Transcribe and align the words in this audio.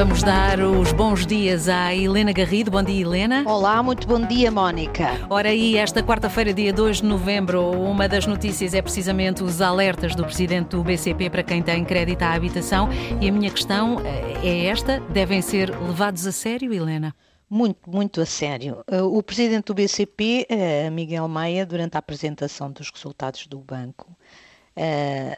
Vamos 0.00 0.22
dar 0.22 0.58
os 0.60 0.92
bons 0.92 1.26
dias 1.26 1.68
à 1.68 1.94
Helena 1.94 2.32
Garrido. 2.32 2.70
Bom 2.70 2.82
dia, 2.82 3.02
Helena. 3.02 3.44
Olá, 3.46 3.82
muito 3.82 4.08
bom 4.08 4.18
dia, 4.18 4.50
Mónica. 4.50 5.10
Ora 5.28 5.50
aí, 5.50 5.76
esta 5.76 6.02
quarta-feira, 6.02 6.54
dia 6.54 6.72
2 6.72 7.02
de 7.02 7.04
novembro, 7.04 7.70
uma 7.70 8.08
das 8.08 8.24
notícias 8.24 8.72
é 8.72 8.80
precisamente 8.80 9.42
os 9.42 9.60
alertas 9.60 10.14
do 10.14 10.24
presidente 10.24 10.70
do 10.70 10.82
BCP 10.82 11.28
para 11.28 11.42
quem 11.42 11.62
tem 11.62 11.84
crédito 11.84 12.22
à 12.22 12.32
habitação. 12.32 12.88
E 13.20 13.28
a 13.28 13.30
minha 13.32 13.50
questão 13.50 14.00
eh, 14.00 14.40
é 14.42 14.66
esta: 14.68 15.00
devem 15.00 15.42
ser 15.42 15.68
levados 15.68 16.26
a 16.26 16.32
sério, 16.32 16.72
Helena? 16.72 17.14
Muito, 17.48 17.90
muito 17.90 18.22
a 18.22 18.26
sério. 18.26 18.82
Eh, 18.90 19.02
o 19.02 19.22
presidente 19.22 19.66
do 19.66 19.74
BCP, 19.74 20.46
eh, 20.48 20.88
Miguel 20.88 21.28
Maia, 21.28 21.66
durante 21.66 21.96
a 21.96 21.98
apresentação 21.98 22.72
dos 22.72 22.90
resultados 22.90 23.46
do 23.46 23.58
banco, 23.58 24.16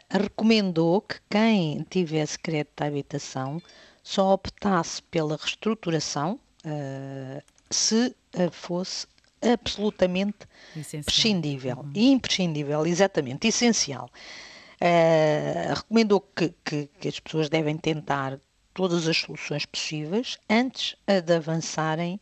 recomendou 0.09 1.01
que 1.01 1.15
quem 1.29 1.85
tivesse 1.89 2.39
crédito 2.39 2.81
à 2.81 2.85
habitação 2.85 3.61
só 4.03 4.33
optasse 4.33 5.01
pela 5.03 5.37
reestruturação 5.37 6.39
uh, 6.65 7.41
se 7.71 8.15
uh, 8.35 8.51
fosse 8.51 9.07
absolutamente 9.41 10.47
Essencial. 10.75 11.03
prescindível, 11.03 11.77
uhum. 11.77 11.91
imprescindível, 11.95 12.85
exatamente, 12.85 13.47
essencial. 13.47 14.09
Uh, 14.81 15.73
recomendou 15.73 16.19
que, 16.19 16.53
que, 16.63 16.89
que, 16.99 17.07
as 17.07 17.19
pessoas 17.19 17.49
devem 17.49 17.77
tentar 17.77 18.39
todas 18.73 19.07
as 19.07 19.17
soluções 19.17 19.65
possíveis 19.65 20.37
antes 20.49 20.95
de 21.25 21.33
avançarem 21.33 22.19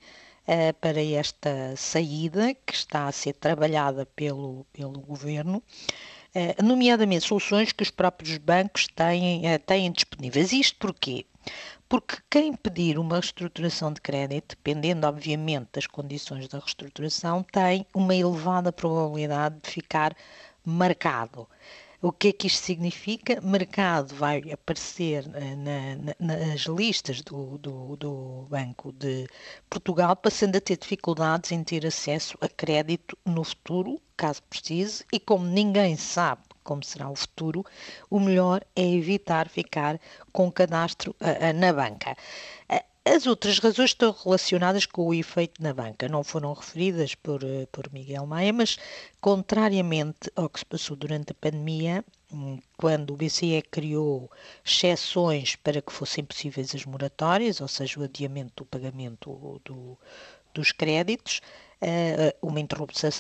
uh, 0.47 0.73
para 0.79 1.03
esta 1.03 1.75
saída 1.75 2.53
que 2.53 2.73
está 2.73 3.07
a 3.07 3.11
ser 3.11 3.33
trabalhada 3.33 4.05
pelo, 4.05 4.65
pelo 4.71 4.99
governo 4.99 5.63
uh, 6.35 6.63
nomeadamente 6.63 7.25
soluções 7.25 7.71
que 7.71 7.83
os 7.83 7.89
próprios 7.89 8.37
bancos 8.37 8.87
têm, 8.87 9.41
têm 9.65 9.91
disponíveis. 9.91 10.51
Isto 10.51 10.77
porquê? 10.77 11.25
Porque 11.89 12.17
quem 12.29 12.55
pedir 12.55 12.97
uma 12.97 13.15
reestruturação 13.15 13.91
de 13.91 13.99
crédito, 13.99 14.55
dependendo 14.55 15.05
obviamente 15.07 15.69
das 15.73 15.87
condições 15.87 16.47
da 16.47 16.59
reestruturação, 16.59 17.43
tem 17.43 17.85
uma 17.93 18.15
elevada 18.15 18.71
probabilidade 18.71 19.59
de 19.61 19.69
ficar 19.69 20.15
marcado. 20.63 21.47
O 22.01 22.11
que 22.11 22.29
é 22.29 22.33
que 22.33 22.47
isto 22.47 22.63
significa? 22.63 23.39
Mercado 23.41 24.15
vai 24.15 24.41
aparecer 24.51 25.23
eh, 25.35 25.55
na, 25.55 26.13
na, 26.19 26.37
nas 26.37 26.61
listas 26.61 27.21
do, 27.21 27.57
do, 27.59 27.95
do, 27.95 28.47
Banco 28.49 28.91
de 28.91 29.27
Portugal, 29.69 30.15
passando 30.15 30.55
a 30.55 30.61
ter 30.61 30.77
dificuldades 30.77 31.51
em 31.51 31.63
ter 31.63 31.85
acesso 31.85 32.37
a 32.41 32.47
crédito 32.47 33.15
no 33.23 33.43
futuro, 33.43 34.01
caso 34.17 34.41
precise, 34.43 35.05
e 35.13 35.19
como 35.19 35.45
ninguém 35.45 35.95
sabe 35.95 36.41
como 36.63 36.83
será 36.83 37.09
o 37.09 37.15
futuro, 37.15 37.65
o 38.09 38.19
melhor 38.19 38.63
é 38.75 38.85
evitar 38.87 39.49
ficar 39.49 39.99
com 40.31 40.51
cadastro 40.51 41.15
na 41.55 41.73
banca. 41.73 42.15
As 43.03 43.25
outras 43.25 43.57
razões 43.57 43.89
estão 43.89 44.11
relacionadas 44.11 44.85
com 44.85 45.07
o 45.07 45.13
efeito 45.13 45.61
na 45.61 45.73
banca, 45.73 46.07
não 46.07 46.23
foram 46.23 46.53
referidas 46.53 47.15
por, 47.15 47.41
por 47.71 47.91
Miguel 47.91 48.27
Maia, 48.27 48.53
mas 48.53 48.77
contrariamente 49.19 50.31
ao 50.35 50.47
que 50.47 50.59
se 50.59 50.65
passou 50.65 50.95
durante 50.95 51.31
a 51.31 51.35
pandemia, 51.35 52.05
hum, 52.31 52.59
quando 52.77 53.11
o 53.11 53.17
BCE 53.17 53.63
criou 53.71 54.29
exceções 54.63 55.55
para 55.55 55.81
que 55.81 55.91
fossem 55.91 56.23
possíveis 56.23 56.75
as 56.75 56.85
moratórias, 56.85 57.59
ou 57.59 57.67
seja, 57.67 57.99
o 57.99 58.03
adiamento 58.03 58.63
do 58.63 58.65
pagamento 58.65 59.59
do, 59.65 59.97
dos 60.53 60.71
créditos, 60.71 61.41
uh, 61.81 62.47
uma 62.47 62.59
interrupção 62.59 63.11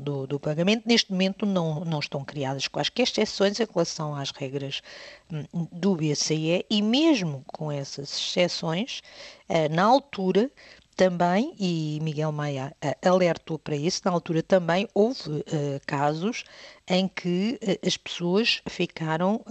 do, 0.00 0.26
do, 0.26 0.40
pagamento. 0.40 0.84
Neste 0.86 1.12
momento 1.12 1.44
não, 1.44 1.84
não 1.84 1.98
estão 1.98 2.24
criadas 2.24 2.68
quaisquer 2.68 3.04
exceções 3.04 3.60
em 3.60 3.66
relação 3.70 4.14
às 4.14 4.30
regras 4.30 4.82
um, 5.30 5.66
do 5.70 5.94
BCE 5.96 6.64
e 6.68 6.82
mesmo 6.82 7.44
com 7.46 7.70
essas 7.70 8.12
exceções, 8.12 9.02
uh, 9.48 9.74
na 9.74 9.84
altura 9.84 10.50
também, 10.96 11.54
e 11.58 11.98
Miguel 12.00 12.32
Maia 12.32 12.74
uh, 12.82 13.08
alertou 13.08 13.58
para 13.58 13.76
isso, 13.76 14.00
na 14.04 14.10
altura 14.10 14.42
também 14.42 14.88
houve 14.94 15.30
uh, 15.30 15.44
casos 15.86 16.42
em 16.88 17.06
que 17.06 17.60
uh, 17.62 17.86
as 17.86 17.96
pessoas 17.98 18.62
ficaram 18.68 19.44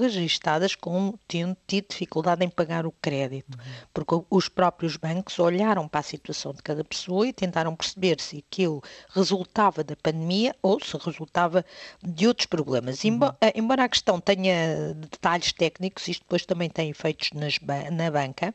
registadas 0.00 0.74
como 0.74 1.18
tendo 1.26 1.56
tido 1.66 1.88
dificuldade 1.88 2.44
em 2.44 2.48
pagar 2.48 2.86
o 2.86 2.92
crédito, 2.92 3.58
uhum. 3.58 3.64
porque 3.92 4.14
os 4.30 4.48
próprios 4.48 4.96
bancos 4.96 5.38
olharam 5.38 5.88
para 5.88 6.00
a 6.00 6.02
situação 6.02 6.52
de 6.52 6.62
cada 6.62 6.84
pessoa 6.84 7.26
e 7.26 7.32
tentaram 7.32 7.74
perceber 7.74 8.20
se 8.20 8.44
aquilo 8.46 8.82
resultava 9.10 9.82
da 9.82 9.96
pandemia 9.96 10.54
ou 10.62 10.78
se 10.80 10.96
resultava 10.96 11.64
de 12.02 12.28
outros 12.28 12.46
problemas. 12.46 13.02
Uhum. 13.02 13.10
Embora, 13.10 13.36
embora 13.54 13.84
a 13.84 13.88
questão 13.88 14.20
tenha 14.20 14.94
detalhes 14.94 15.52
técnicos, 15.52 16.06
isto 16.06 16.22
depois 16.22 16.46
também 16.46 16.70
tem 16.70 16.90
efeitos 16.90 17.30
nas, 17.32 17.58
na 17.90 18.10
banca, 18.10 18.54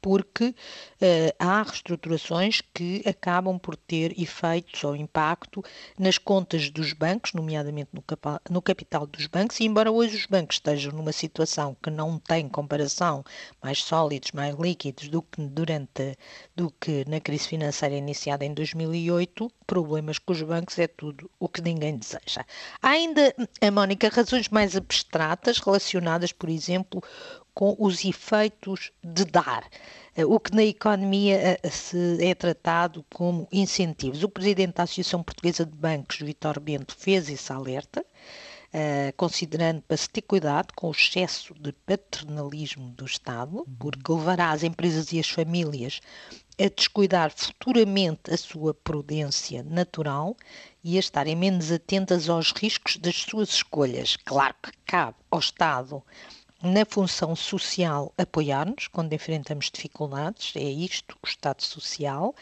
porque 0.00 0.46
uh, 0.46 0.54
há 1.38 1.62
reestruturações 1.62 2.60
que 2.74 3.02
acabam 3.06 3.58
por 3.58 3.76
ter 3.76 4.18
efeitos 4.20 4.82
ou 4.84 4.96
impacto 4.96 5.62
nas 5.98 6.18
contas 6.18 6.70
dos 6.70 6.92
bancos, 6.92 7.32
nomeadamente 7.32 7.90
no, 7.92 8.02
capa 8.02 8.40
no 8.48 8.62
capital 8.62 9.06
dos 9.06 9.26
bancos, 9.26 9.60
e 9.60 9.64
embora 9.64 9.90
hoje 9.90 10.16
os 10.16 10.26
bancos 10.26 10.56
estejam 10.56 10.92
numa 10.92 11.12
situação 11.12 11.76
que 11.82 11.90
não 11.90 12.18
tem 12.18 12.48
comparação 12.48 13.24
mais 13.62 13.82
sólidos, 13.82 14.32
mais 14.32 14.54
líquidos 14.56 15.08
do 15.08 15.22
que 15.22 15.42
durante 15.42 16.16
do 16.54 16.70
que 16.80 17.04
na 17.08 17.20
crise 17.20 17.48
financeira 17.48 17.94
iniciada 17.94 18.44
em 18.44 18.54
2008, 18.54 19.50
problemas 19.66 20.18
com 20.18 20.32
os 20.32 20.42
bancos 20.42 20.78
é 20.78 20.86
tudo 20.86 21.30
o 21.38 21.48
que 21.48 21.60
ninguém 21.60 21.96
deseja. 21.96 22.44
Há 22.82 22.88
ainda, 22.90 23.34
a 23.60 23.70
Mónica, 23.70 24.08
razões 24.08 24.48
mais 24.48 24.76
abstratas 24.76 25.58
relacionadas, 25.58 26.32
por 26.32 26.48
exemplo, 26.48 27.02
com 27.60 27.76
os 27.78 28.02
efeitos 28.06 28.90
de 29.04 29.22
dar, 29.26 29.68
eh, 30.16 30.24
o 30.24 30.40
que 30.40 30.56
na 30.56 30.64
economia 30.64 31.60
eh, 31.62 31.68
se 31.68 32.16
é 32.24 32.34
tratado 32.34 33.04
como 33.12 33.46
incentivos. 33.52 34.22
O 34.22 34.30
presidente 34.30 34.76
da 34.76 34.84
Associação 34.84 35.22
Portuguesa 35.22 35.66
de 35.66 35.76
Bancos, 35.76 36.20
Vitor 36.20 36.58
Bento, 36.58 36.96
fez 36.96 37.28
esse 37.28 37.52
alerta, 37.52 38.02
Uh, 38.72 39.12
considerando 39.16 39.82
para 39.82 39.96
se 39.96 40.08
ter 40.08 40.22
cuidado 40.22 40.72
com 40.76 40.86
o 40.86 40.92
excesso 40.92 41.52
de 41.54 41.72
paternalismo 41.72 42.90
do 42.90 43.04
Estado, 43.04 43.56
uhum. 43.56 43.76
porque 43.76 44.12
levará 44.12 44.52
as 44.52 44.62
empresas 44.62 45.12
e 45.12 45.18
as 45.18 45.28
famílias 45.28 46.00
a 46.56 46.68
descuidar 46.68 47.32
futuramente 47.36 48.32
a 48.32 48.36
sua 48.36 48.72
prudência 48.72 49.64
natural 49.64 50.36
e 50.84 50.96
a 50.96 51.00
estarem 51.00 51.34
menos 51.34 51.72
atentas 51.72 52.28
aos 52.28 52.52
riscos 52.52 52.96
das 52.96 53.16
suas 53.16 53.48
escolhas. 53.48 54.16
Claro 54.24 54.54
que 54.62 54.70
cabe 54.86 55.16
ao 55.32 55.40
Estado 55.40 56.00
na 56.62 56.84
função 56.84 57.34
social 57.34 58.12
apoiar-nos 58.18 58.88
quando 58.88 59.12
enfrentamos 59.12 59.70
dificuldades, 59.72 60.54
é 60.56 60.62
isto, 60.62 61.16
o 61.22 61.26
Estado 61.26 61.62
Social. 61.62 62.34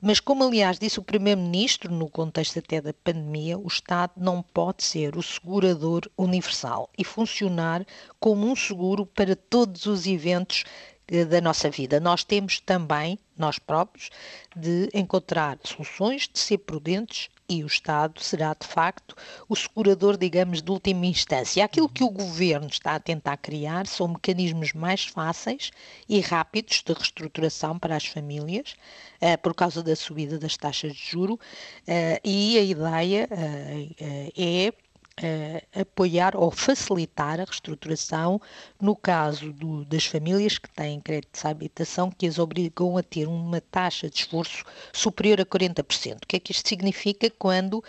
Mas, 0.00 0.20
como 0.20 0.44
aliás 0.44 0.78
disse 0.78 1.00
o 1.00 1.02
Primeiro-Ministro, 1.02 1.92
no 1.92 2.08
contexto 2.08 2.60
até 2.60 2.80
da 2.80 2.92
pandemia, 2.92 3.58
o 3.58 3.66
Estado 3.66 4.12
não 4.16 4.42
pode 4.42 4.84
ser 4.84 5.16
o 5.16 5.22
segurador 5.22 6.02
universal 6.16 6.88
e 6.96 7.02
funcionar 7.02 7.84
como 8.20 8.46
um 8.46 8.54
seguro 8.54 9.04
para 9.04 9.34
todos 9.34 9.86
os 9.86 10.06
eventos 10.06 10.62
eh, 11.08 11.24
da 11.24 11.40
nossa 11.40 11.68
vida. 11.68 11.98
Nós 11.98 12.22
temos 12.22 12.60
também, 12.60 13.18
nós 13.36 13.58
próprios, 13.58 14.08
de 14.54 14.88
encontrar 14.94 15.58
soluções, 15.64 16.28
de 16.32 16.38
ser 16.38 16.58
prudentes 16.58 17.28
e 17.48 17.64
o 17.64 17.66
Estado 17.66 18.20
será, 18.22 18.54
de 18.54 18.66
facto, 18.66 19.16
o 19.48 19.56
segurador, 19.56 20.16
digamos, 20.16 20.60
de 20.60 20.70
última 20.70 21.06
instância. 21.06 21.64
Aquilo 21.64 21.88
que 21.88 22.04
o 22.04 22.10
Governo 22.10 22.68
está 22.68 22.94
a 22.94 23.00
tentar 23.00 23.36
criar 23.38 23.86
são 23.86 24.08
mecanismos 24.08 24.72
mais 24.72 25.06
fáceis 25.06 25.70
e 26.08 26.20
rápidos 26.20 26.82
de 26.84 26.92
reestruturação 26.92 27.78
para 27.78 27.96
as 27.96 28.06
famílias, 28.06 28.74
uh, 29.22 29.38
por 29.42 29.54
causa 29.54 29.82
da 29.82 29.96
subida 29.96 30.38
das 30.38 30.56
taxas 30.56 30.94
de 30.94 31.10
juro, 31.10 31.34
uh, 31.34 32.20
e 32.22 32.58
a 32.58 32.62
ideia 32.62 33.28
uh, 33.30 33.94
é 34.36 34.72
uh, 35.18 35.80
apoiar 35.80 36.36
ou 36.36 36.50
facilitar 36.50 37.40
a 37.40 37.44
reestruturação 37.44 38.40
no 38.80 38.94
caso 38.94 39.52
do, 39.52 39.84
das 39.84 40.06
famílias 40.06 40.58
que 40.58 40.68
têm 40.70 41.00
crédito 41.00 41.40
de 41.40 41.46
habitação 41.46 42.10
que 42.10 42.26
as 42.26 42.38
obrigam 42.38 42.96
a 42.96 43.02
ter 43.02 43.26
uma 43.26 43.60
taxa 43.60 44.08
de 44.08 44.16
esforço 44.16 44.64
superior 44.92 45.40
a 45.40 45.46
40%. 45.46 46.16
O 46.16 46.26
que 46.26 46.36
é 46.36 46.40
que 46.40 46.52
isto 46.52 46.68
significa 46.68 47.30
quando 47.30 47.82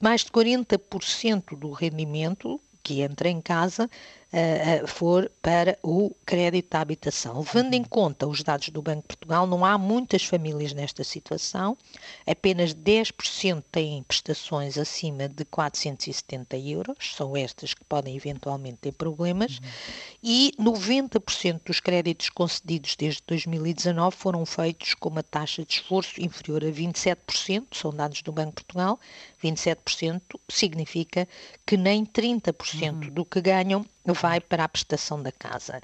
mais 0.00 0.22
de 0.24 0.30
40% 0.30 1.58
do 1.58 1.70
rendimento 1.70 2.60
que 2.82 3.02
entra 3.02 3.28
em 3.28 3.40
casa 3.40 3.90
uh, 4.36 4.86
for 4.86 5.30
para 5.40 5.78
o 5.82 6.14
crédito 6.26 6.74
à 6.74 6.80
habitação. 6.80 7.38
Levando 7.38 7.74
em 7.74 7.82
conta 7.82 8.26
os 8.26 8.42
dados 8.42 8.68
do 8.68 8.82
Banco 8.82 9.02
de 9.02 9.08
Portugal, 9.08 9.46
não 9.46 9.64
há 9.64 9.78
muitas 9.78 10.24
famílias 10.24 10.74
nesta 10.74 11.02
situação, 11.02 11.76
apenas 12.26 12.74
10% 12.74 13.62
têm 13.72 14.02
prestações 14.02 14.76
acima 14.76 15.28
de 15.28 15.44
470 15.46 16.58
euros, 16.58 17.14
são 17.16 17.36
estas 17.36 17.72
que 17.72 17.84
podem 17.84 18.16
eventualmente 18.16 18.78
ter 18.78 18.92
problemas, 18.92 19.58
uhum. 19.58 19.68
e 20.22 20.52
90% 20.60 21.60
dos 21.64 21.80
créditos 21.80 22.28
concedidos 22.28 22.94
desde 22.96 23.22
2019 23.26 24.14
foram 24.14 24.44
feitos 24.44 24.94
com 24.94 25.08
uma 25.08 25.22
taxa 25.22 25.64
de 25.64 25.74
esforço 25.74 26.20
inferior 26.20 26.62
a 26.64 26.68
27%, 26.68 27.64
são 27.72 27.90
dados 27.92 28.22
do 28.22 28.32
Banco 28.32 28.50
de 28.50 28.64
Portugal, 28.64 29.00
27% 29.42 30.20
significa 30.48 31.28
que 31.64 31.76
nem 31.76 32.04
30% 32.04 32.92
uhum. 32.92 33.00
do 33.10 33.24
que 33.24 33.40
ganham 33.40 33.84
vai 34.14 34.40
para 34.40 34.64
a 34.64 34.68
prestação 34.68 35.22
da 35.22 35.32
casa. 35.32 35.80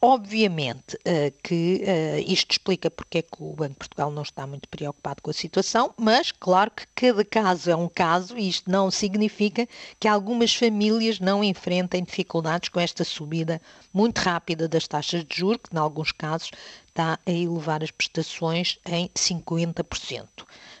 Obviamente 0.00 0.94
uh, 0.94 1.34
que 1.42 1.82
uh, 1.82 2.30
isto 2.30 2.52
explica 2.52 2.88
porque 2.88 3.18
é 3.18 3.22
que 3.22 3.42
o 3.42 3.52
Banco 3.52 3.72
de 3.72 3.78
Portugal 3.78 4.12
não 4.12 4.22
está 4.22 4.46
muito 4.46 4.68
preocupado 4.68 5.20
com 5.20 5.30
a 5.30 5.34
situação, 5.34 5.92
mas 5.98 6.30
claro 6.30 6.70
que 6.70 6.86
cada 6.94 7.24
caso 7.24 7.68
é 7.68 7.74
um 7.74 7.88
caso 7.88 8.38
e 8.38 8.48
isto 8.48 8.70
não 8.70 8.92
significa 8.92 9.66
que 9.98 10.06
algumas 10.06 10.54
famílias 10.54 11.18
não 11.18 11.42
enfrentem 11.42 12.04
dificuldades 12.04 12.68
com 12.68 12.78
esta 12.78 13.02
subida 13.02 13.60
muito 13.92 14.18
rápida 14.18 14.68
das 14.68 14.86
taxas 14.86 15.24
de 15.24 15.36
juros, 15.36 15.62
que 15.68 15.74
em 15.74 15.80
alguns 15.80 16.12
casos 16.12 16.52
está 16.86 17.18
a 17.26 17.30
elevar 17.32 17.82
as 17.82 17.90
prestações 17.90 18.78
em 18.86 19.08
50%. 19.08 20.28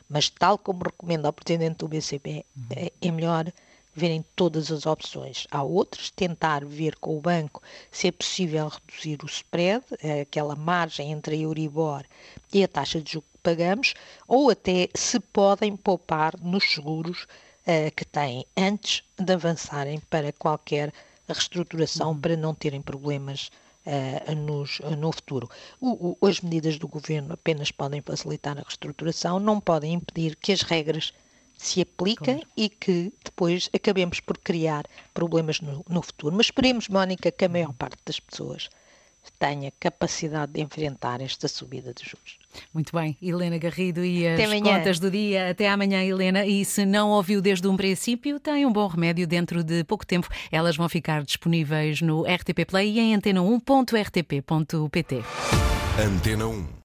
Mas 0.08 0.30
tal 0.30 0.56
como 0.58 0.84
recomenda 0.84 1.28
o 1.28 1.32
Presidente 1.32 1.78
do 1.78 1.88
BCB, 1.88 2.44
uhum. 2.56 2.66
é, 2.70 2.92
é 3.02 3.10
melhor 3.10 3.52
verem 3.98 4.24
todas 4.36 4.70
as 4.70 4.86
opções. 4.86 5.46
Há 5.50 5.62
outras, 5.62 6.10
tentar 6.10 6.64
ver 6.64 6.96
com 6.96 7.18
o 7.18 7.20
banco 7.20 7.62
se 7.90 8.08
é 8.08 8.12
possível 8.12 8.68
reduzir 8.68 9.18
o 9.22 9.26
spread, 9.26 9.84
é 10.00 10.20
aquela 10.20 10.54
margem 10.54 11.12
entre 11.12 11.34
a 11.34 11.38
Euribor 11.38 12.04
e 12.52 12.62
a 12.62 12.68
taxa 12.68 13.00
de 13.00 13.12
juros 13.12 13.28
que 13.32 13.38
pagamos, 13.42 13.94
ou 14.26 14.50
até 14.50 14.88
se 14.94 15.18
podem 15.18 15.76
poupar 15.76 16.38
nos 16.40 16.64
seguros 16.72 17.24
uh, 17.24 17.94
que 17.94 18.04
têm 18.04 18.46
antes 18.56 19.02
de 19.18 19.32
avançarem 19.32 20.00
para 20.08 20.32
qualquer 20.32 20.92
reestruturação 21.26 22.10
uhum. 22.10 22.20
para 22.20 22.36
não 22.36 22.54
terem 22.54 22.80
problemas 22.80 23.50
uh, 23.84 24.34
nos, 24.34 24.80
no 24.98 25.12
futuro. 25.12 25.50
O, 25.80 26.16
o, 26.20 26.26
as 26.26 26.40
medidas 26.40 26.78
do 26.78 26.86
governo 26.86 27.34
apenas 27.34 27.70
podem 27.70 28.00
facilitar 28.00 28.56
a 28.56 28.62
reestruturação, 28.62 29.40
não 29.40 29.60
podem 29.60 29.94
impedir 29.94 30.36
que 30.36 30.52
as 30.52 30.62
regras 30.62 31.12
se 31.58 31.82
aplica 31.82 32.24
claro. 32.24 32.46
e 32.56 32.68
que 32.68 33.12
depois 33.22 33.68
acabemos 33.74 34.20
por 34.20 34.38
criar 34.38 34.86
problemas 35.12 35.60
no, 35.60 35.84
no 35.88 36.00
futuro. 36.00 36.34
Mas 36.34 36.46
esperemos, 36.46 36.88
Mónica, 36.88 37.30
que 37.30 37.44
a 37.44 37.48
maior 37.48 37.74
parte 37.74 37.98
das 38.06 38.18
pessoas 38.20 38.70
tenha 39.38 39.70
capacidade 39.78 40.52
de 40.52 40.62
enfrentar 40.62 41.20
esta 41.20 41.46
subida 41.48 41.92
de 41.92 42.02
juros. 42.04 42.38
Muito 42.72 42.96
bem, 42.96 43.14
Helena 43.20 43.58
Garrido 43.58 44.02
e 44.04 44.26
as 44.26 44.40
contas 44.62 44.98
do 44.98 45.10
dia. 45.10 45.50
Até 45.50 45.68
amanhã, 45.68 46.02
Helena. 46.02 46.46
E 46.46 46.64
se 46.64 46.86
não 46.86 47.10
ouviu 47.10 47.42
desde 47.42 47.68
um 47.68 47.76
princípio, 47.76 48.40
tem 48.40 48.64
um 48.64 48.72
bom 48.72 48.86
remédio 48.86 49.26
dentro 49.26 49.62
de 49.62 49.84
pouco 49.84 50.06
tempo. 50.06 50.30
Elas 50.50 50.74
vão 50.76 50.88
ficar 50.88 51.22
disponíveis 51.24 52.00
no 52.00 52.22
RTP 52.22 52.64
Play 52.66 52.92
e 52.92 53.00
em 53.00 53.14
antena1.rtp.pt. 53.16 55.22
Antena 55.98 56.46
1 56.46 56.68